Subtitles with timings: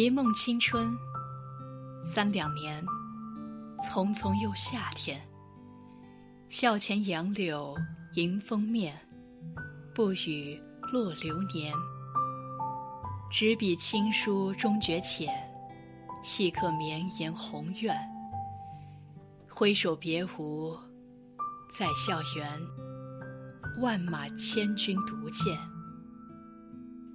[0.00, 0.96] 一梦青春，
[2.02, 2.82] 三两年，
[3.82, 5.20] 匆匆又夏天。
[6.48, 7.76] 笑前杨柳
[8.14, 8.98] 迎风面，
[9.94, 10.58] 不语
[10.90, 11.74] 落流年。
[13.30, 15.34] 执笔轻书终觉浅，
[16.22, 17.94] 细刻绵延宏愿。
[19.50, 20.74] 挥手别无，
[21.78, 22.58] 在校园，
[23.82, 25.58] 万马千军独见。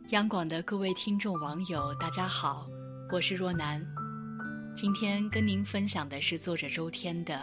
[0.10, 2.68] 央广的各位听众网友，大家好，
[3.12, 3.86] 我是若楠。
[4.76, 7.36] 今天跟您分享的是作者周天的《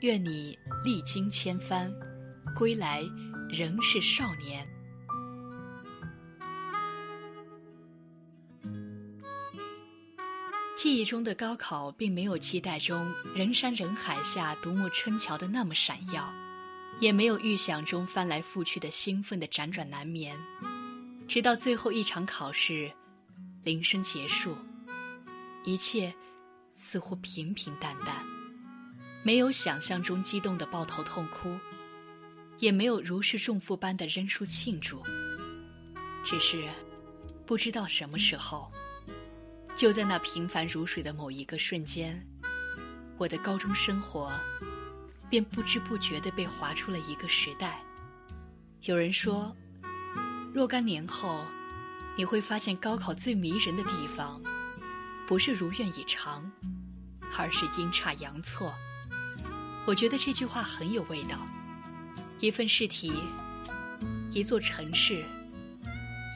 [0.00, 1.90] 愿你历经千帆，
[2.56, 3.02] 归来
[3.48, 4.66] 仍是少年》。
[10.76, 16.28] 记忆中的高考，并没有期待中人山人海下独木撑桥的那么闪耀，
[16.98, 20.36] 也没有预想中翻来覆去的兴奋的辗转难眠。
[21.28, 22.90] 直到最后一场考试，
[23.62, 24.56] 铃声结束，
[25.64, 26.14] 一切
[26.74, 28.24] 似乎平平淡淡，
[29.22, 31.58] 没有想象中激动的抱头痛哭，
[32.58, 35.02] 也没有如释重负般的扔书庆祝。
[36.24, 36.68] 只是，
[37.46, 38.70] 不知道什么时候，
[39.76, 42.26] 就在那平凡如水的某一个瞬间，
[43.18, 44.32] 我的高中生活，
[45.28, 47.82] 便不知不觉地被划出了一个时代。
[48.82, 49.54] 有人说。
[50.52, 51.44] 若干年后，
[52.16, 54.42] 你会发现高考最迷人的地方，
[55.30, 56.50] 不是如愿以偿，
[57.38, 58.74] 而是阴差阳错。
[59.86, 61.38] 我觉得这句话很有味道。
[62.40, 63.12] 一份试题，
[64.32, 65.24] 一座城市，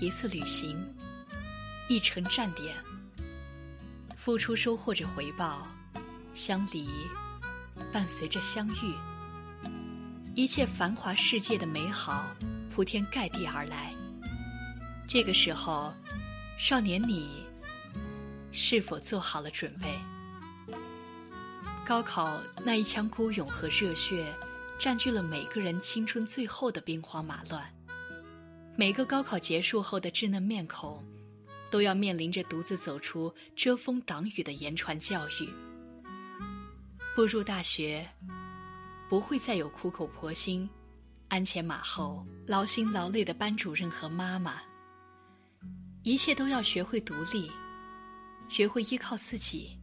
[0.01, 0.79] 一次旅行，
[1.89, 2.77] 一程站点，
[4.17, 5.67] 付出收获着回报，
[6.33, 6.89] 相离
[7.93, 8.95] 伴随着相遇，
[10.37, 12.33] 一切繁华世界的美好
[12.73, 13.93] 铺天盖地而来。
[15.09, 15.93] 这个时候，
[16.57, 17.44] 少年你
[18.55, 19.93] 是否做好了准备？
[21.85, 24.33] 高考那一腔孤勇和热血，
[24.79, 27.63] 占据了每个人青春最后的兵荒马乱。
[28.77, 31.05] 每个高考结束后的稚嫩面孔，
[31.71, 35.49] 都要面临着独自走出遮风挡雨的言传教育。
[37.15, 38.09] 步入大学，
[39.09, 40.69] 不会再有苦口婆心、
[41.29, 44.57] 鞍前马后、劳心劳累的班主任和妈妈。
[46.03, 47.51] 一切都要学会独立，
[48.49, 49.77] 学会依靠自己。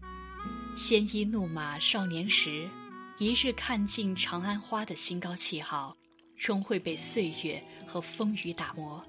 [0.78, 2.70] 鲜衣怒马少年时，
[3.18, 5.96] 一日看尽长安花的心高气傲，
[6.38, 9.04] 终会被岁月和风雨打磨。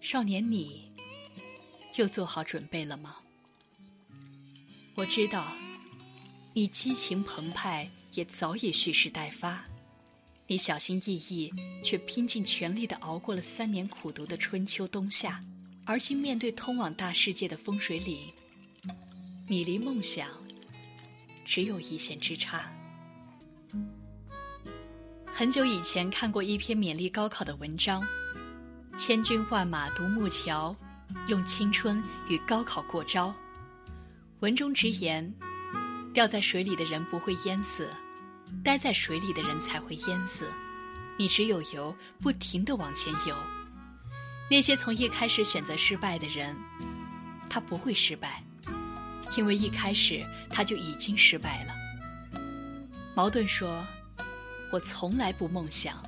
[0.00, 0.90] 少年你，
[1.96, 3.16] 又做好准备了吗？
[4.94, 5.52] 我知道，
[6.54, 9.62] 你激情澎湃，也早已蓄势待发。
[10.46, 11.52] 你小心翼翼，
[11.84, 15.44] 却拼尽全力地熬过了三年苦读的春秋冬夏。
[15.88, 18.32] 而今面对通往大世界的风水岭，
[19.46, 20.26] 你离梦想
[21.44, 22.68] 只有一线之差。
[25.24, 28.02] 很久以前看过一篇勉励高考的文章，
[28.98, 30.74] 《千军万马独木桥，
[31.28, 33.28] 用青春与高考过招》。
[34.40, 35.32] 文中直言，
[36.12, 37.88] 掉在水里的人不会淹死，
[38.64, 40.48] 待在水里的人才会淹死。
[41.16, 43.36] 你只有游，不停地往前游。
[44.48, 46.54] 那些从一开始选择失败的人，
[47.50, 48.40] 他不会失败，
[49.36, 51.74] 因为一开始他就已经失败了。
[53.16, 53.84] 矛盾说
[54.70, 56.00] ：“我从来不梦想，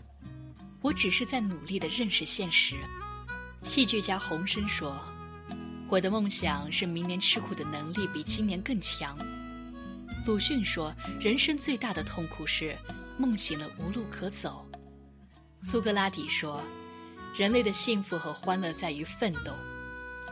[0.80, 2.76] 我只是在努力的认识现实。”
[3.64, 4.96] 戏剧家洪生说
[5.90, 9.18] ：“我的梦想是明年吃苦的能力比今年更强。”
[10.24, 12.76] 鲁迅说：“人生最大的痛苦是
[13.18, 14.64] 梦醒了无路可走。”
[15.60, 16.62] 苏格拉底说。
[17.34, 19.52] 人类的幸福和欢乐在于奋斗，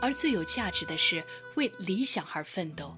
[0.01, 1.23] 而最有价值的是
[1.55, 2.97] 为理想而奋斗。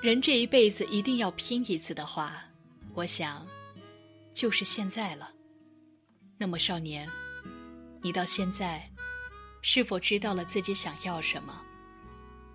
[0.00, 2.42] 人这一辈子一定要拼一次的话，
[2.94, 3.46] 我想，
[4.32, 5.30] 就是现在了。
[6.38, 7.08] 那么，少年，
[8.00, 8.88] 你到现在，
[9.62, 11.60] 是否知道了自己想要什么？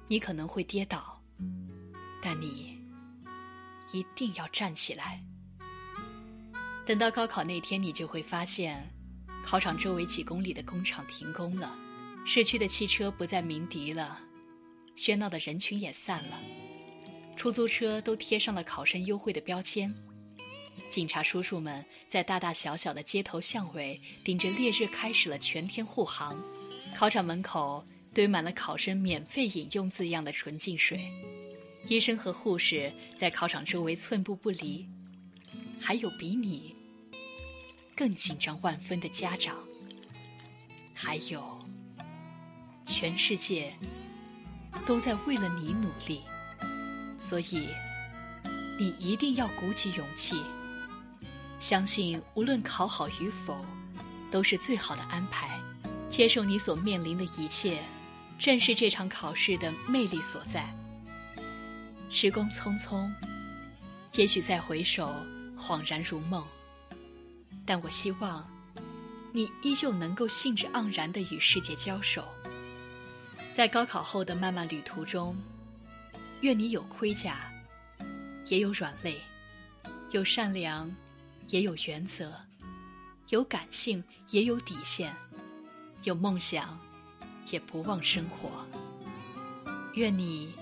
[0.07, 1.21] 你可能会跌倒，
[2.21, 2.79] 但你
[3.91, 5.23] 一定要站起来。
[6.85, 8.94] 等到高考那天，你就会发现。
[9.45, 11.77] 考场周围几公里的工厂停工了，
[12.25, 14.19] 市区的汽车不再鸣笛了，
[14.97, 16.39] 喧闹的人群也散了，
[17.37, 19.93] 出租车都贴上了考生优惠的标签，
[20.89, 26.35] 警察叔叔们在大大小小的街头巷尾顶着烈日开始了全天护航，
[26.97, 30.99] 考场门口堆满了考生免费饮用字样的纯净水，
[31.87, 34.89] 医生和护士在考场周围寸步不离，
[35.79, 36.75] 还有比你。
[37.95, 39.55] 更紧张万分的家长，
[40.93, 41.57] 还有
[42.85, 43.73] 全世界
[44.85, 46.21] 都在为了你努力，
[47.17, 47.69] 所以
[48.77, 50.35] 你一定要鼓起勇气，
[51.59, 53.65] 相信无论考好与否，
[54.29, 55.57] 都是最好的安排。
[56.09, 57.81] 接受你所面临的一切，
[58.37, 60.69] 正是这场考试的魅力所在。
[62.09, 63.09] 时光匆匆，
[64.13, 65.13] 也许再回首，
[65.57, 66.45] 恍然如梦。
[67.65, 68.47] 但我希望，
[69.31, 72.23] 你依旧能够兴致盎然地与世界交手。
[73.53, 75.35] 在高考后的漫漫旅途中，
[76.41, 77.37] 愿你有盔甲，
[78.47, 79.15] 也有软肋；
[80.11, 80.93] 有善良，
[81.47, 82.27] 也有原则；
[83.29, 85.09] 有感性，也有底线；
[86.03, 86.79] 有梦想，
[87.49, 88.65] 也不忘生活。
[89.93, 90.53] 愿你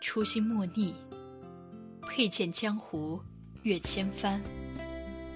[0.00, 0.94] 初心莫逆，
[2.02, 3.20] 佩剑江湖，
[3.62, 4.40] 越千帆。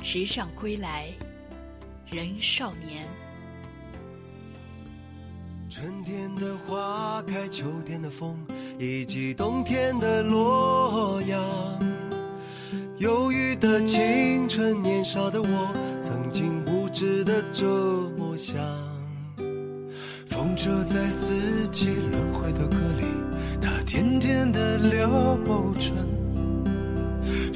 [0.03, 1.07] 执杖归来，
[2.11, 3.07] 人少年。
[5.71, 8.37] 春天的花开，秋天的风，
[8.81, 11.41] 以及冬天的洛阳。
[12.99, 15.73] 忧郁的青春，年少的我，
[16.03, 17.65] 曾经无知的这
[18.19, 18.61] 么想。
[20.27, 21.33] 风车在四
[21.69, 23.05] 季轮回的歌里，
[23.61, 25.39] 它甜甜的流
[25.79, 26.22] 转。